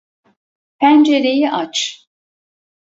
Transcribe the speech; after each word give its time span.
Pencereyi 0.79 1.51
aç. 1.51 2.07